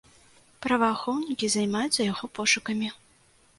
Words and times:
Праваахоўнікі 0.65 1.51
займаюцца 1.57 2.01
яго 2.11 2.33
пошукамі. 2.41 2.93